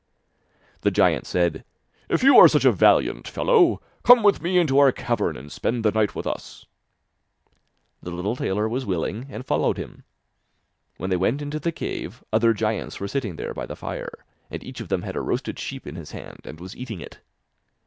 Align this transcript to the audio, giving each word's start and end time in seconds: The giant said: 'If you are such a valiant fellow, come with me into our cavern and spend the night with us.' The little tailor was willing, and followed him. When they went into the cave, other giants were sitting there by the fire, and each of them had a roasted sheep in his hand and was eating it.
The 0.81 0.89
giant 0.89 1.27
said: 1.27 1.63
'If 2.09 2.23
you 2.23 2.35
are 2.39 2.47
such 2.47 2.65
a 2.65 2.71
valiant 2.71 3.27
fellow, 3.27 3.83
come 4.01 4.23
with 4.23 4.41
me 4.41 4.57
into 4.57 4.79
our 4.79 4.91
cavern 4.91 5.37
and 5.37 5.51
spend 5.51 5.85
the 5.85 5.91
night 5.91 6.15
with 6.15 6.25
us.' 6.25 6.65
The 8.01 8.09
little 8.09 8.35
tailor 8.35 8.67
was 8.67 8.83
willing, 8.83 9.27
and 9.29 9.45
followed 9.45 9.77
him. 9.77 10.03
When 10.97 11.11
they 11.11 11.17
went 11.17 11.39
into 11.43 11.59
the 11.59 11.71
cave, 11.71 12.23
other 12.33 12.51
giants 12.51 12.99
were 12.99 13.07
sitting 13.07 13.35
there 13.35 13.53
by 13.53 13.67
the 13.67 13.75
fire, 13.75 14.25
and 14.49 14.63
each 14.63 14.79
of 14.79 14.87
them 14.89 15.03
had 15.03 15.15
a 15.15 15.21
roasted 15.21 15.59
sheep 15.59 15.85
in 15.85 15.93
his 15.97 16.09
hand 16.13 16.39
and 16.45 16.59
was 16.59 16.75
eating 16.75 16.99
it. 16.99 17.19